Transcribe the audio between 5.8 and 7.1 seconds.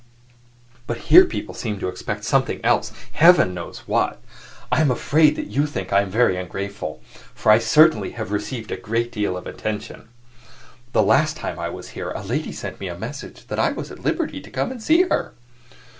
I am very ungrateful,